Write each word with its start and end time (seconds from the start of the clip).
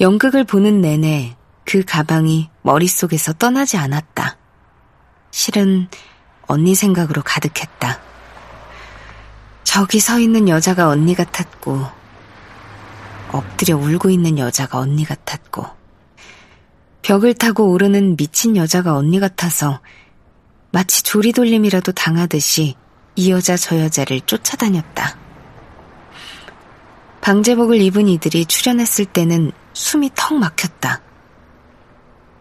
연극을 0.00 0.44
보는 0.44 0.80
내내 0.80 1.36
그 1.64 1.82
가방이 1.84 2.50
머릿속에서 2.62 3.32
떠나지 3.32 3.76
않았다. 3.76 4.38
실은 5.32 5.88
언니 6.42 6.76
생각으로 6.76 7.22
가득했다. 7.22 8.00
저기 9.64 9.98
서 9.98 10.20
있는 10.20 10.48
여자가 10.48 10.88
언니 10.88 11.14
같았고, 11.14 11.84
엎드려 13.32 13.76
울고 13.76 14.10
있는 14.10 14.38
여자가 14.38 14.78
언니 14.78 15.04
같았고, 15.04 15.66
벽을 17.02 17.34
타고 17.34 17.70
오르는 17.72 18.16
미친 18.16 18.56
여자가 18.56 18.94
언니 18.94 19.18
같아서 19.18 19.80
마치 20.70 21.02
조리돌림이라도 21.02 21.92
당하듯이 21.92 22.76
이 23.16 23.30
여자 23.32 23.56
저 23.56 23.78
여자를 23.80 24.20
쫓아다녔다. 24.20 25.17
방제복을 27.28 27.78
입은 27.82 28.08
이들이 28.08 28.46
출연했을 28.46 29.04
때는 29.04 29.52
숨이 29.74 30.12
턱 30.14 30.32
막혔다. 30.32 31.02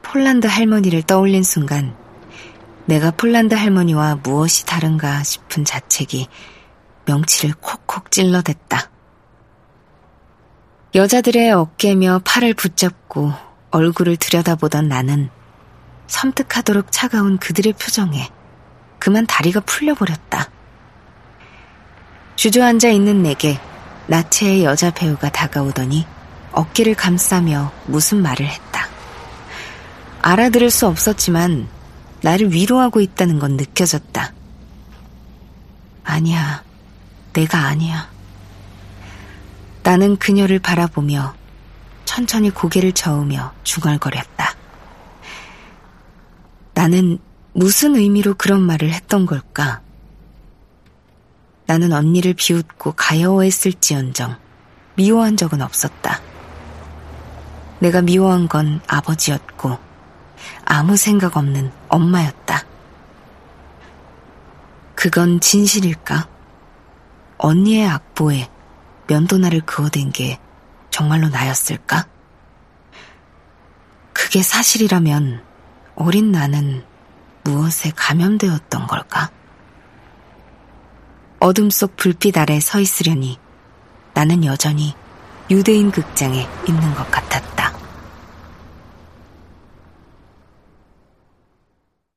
폴란드 0.02 0.48
할머니를 0.48 1.02
떠올린 1.02 1.44
순간 1.44 1.94
내가 2.86 3.12
폴란드 3.12 3.54
할머니와 3.54 4.16
무엇이 4.24 4.66
다른가 4.66 5.24
싶은 5.24 5.66
자책이 5.66 6.30
명치를 7.06 7.56
콕콕 7.60 8.12
찔러댔다. 8.12 8.90
여자들의 10.96 11.52
어깨며 11.52 12.22
팔을 12.24 12.54
붙잡고 12.54 13.34
얼굴을 13.72 14.16
들여다보던 14.16 14.88
나는 14.88 15.30
섬뜩하도록 16.08 16.94
차가운 16.94 17.38
그들의 17.40 17.74
표정에 17.74 18.30
그만 19.00 19.28
다리가 19.28 19.60
풀려버렸다. 19.60 20.50
주저앉아 22.38 22.88
있는 22.88 23.22
내게 23.22 23.60
나체의 24.08 24.64
여자 24.64 24.92
배우가 24.92 25.30
다가오더니 25.30 26.06
어깨를 26.52 26.96
감싸며 26.96 27.72
무슨 27.86 28.22
말을 28.22 28.46
했다. 28.48 28.88
알아들을 30.22 30.72
수 30.72 30.88
없었지만 30.88 31.68
나를 32.22 32.52
위로하고 32.52 33.00
있다는 33.00 33.40
건 33.40 33.58
느껴졌다. 33.58 34.34
아니야, 36.04 36.64
내가 37.34 37.60
아니야. 37.60 38.10
나는 39.84 40.18
그녀를 40.18 40.60
바라보며 40.60 41.36
천천히 42.06 42.50
고개를 42.50 42.94
저으며 42.94 43.54
중얼거렸다. 43.64 44.56
나는 46.74 47.20
무슨 47.54 47.96
의미로 47.96 48.34
그런 48.36 48.62
말을 48.62 48.92
했던 48.92 49.26
걸까? 49.26 49.82
나는 51.68 51.92
언니를 51.92 52.34
비웃고 52.34 52.94
가여워했을지언정 52.94 54.38
미워한 54.96 55.36
적은 55.36 55.62
없었다. 55.62 56.22
내가 57.80 58.02
미워한 58.02 58.48
건 58.48 58.82
아버지였고 58.88 59.78
아무 60.66 60.96
생각 60.96 61.36
없는 61.36 61.72
엄마였다. 61.90 62.64
그건 64.96 65.40
진실일까? 65.42 66.28
언니의 67.38 67.88
악보에 67.88 68.50
면도날을 69.08 69.62
그어댄 69.62 70.12
게 70.12 70.40
정말로 70.90 71.28
나였을까? 71.28 72.08
그게 74.14 74.42
사실이라면 74.42 75.44
어린 75.96 76.32
나는 76.32 76.84
무엇에 77.44 77.92
감염되었던 77.96 78.88
걸까? 78.88 79.37
어둠 81.40 81.70
속 81.70 81.96
불빛 81.96 82.38
아래 82.38 82.60
서 82.60 82.80
있으려니 82.80 83.38
나는 84.14 84.44
여전히 84.44 84.96
유대인 85.52 85.92
극장에 85.92 86.48
있는 86.68 86.96
것 86.96 87.10
같았다. 87.12 87.47